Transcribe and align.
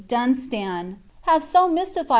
Uunstan, 0.09 0.97
have 1.27 1.43
so 1.43 1.69
mystifie. 1.69 2.07